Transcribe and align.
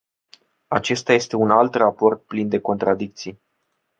Acesta 0.67 1.13
este 1.13 1.35
un 1.35 1.49
alt 1.51 1.75
raport 1.75 2.23
plin 2.23 2.49
de 2.49 2.59
contradicții. 2.59 3.39